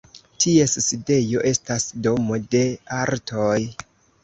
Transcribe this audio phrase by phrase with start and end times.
[0.45, 2.65] Ties sidejo estas Domo de
[3.03, 3.63] artoj.